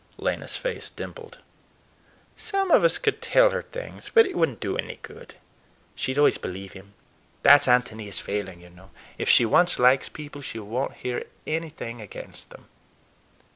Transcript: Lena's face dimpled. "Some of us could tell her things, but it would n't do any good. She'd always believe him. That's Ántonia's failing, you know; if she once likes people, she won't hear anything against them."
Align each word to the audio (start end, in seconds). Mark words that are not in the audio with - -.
Lena's 0.17 0.57
face 0.57 0.89
dimpled. 0.89 1.37
"Some 2.35 2.71
of 2.71 2.83
us 2.83 2.97
could 2.97 3.21
tell 3.21 3.51
her 3.51 3.61
things, 3.61 4.09
but 4.11 4.25
it 4.25 4.35
would 4.35 4.49
n't 4.49 4.59
do 4.59 4.75
any 4.75 4.97
good. 5.03 5.35
She'd 5.93 6.17
always 6.17 6.39
believe 6.39 6.71
him. 6.73 6.95
That's 7.43 7.67
Ántonia's 7.67 8.17
failing, 8.19 8.61
you 8.61 8.71
know; 8.71 8.89
if 9.19 9.29
she 9.29 9.45
once 9.45 9.77
likes 9.77 10.09
people, 10.09 10.41
she 10.41 10.57
won't 10.57 10.93
hear 10.95 11.25
anything 11.45 12.01
against 12.01 12.49
them." 12.49 12.67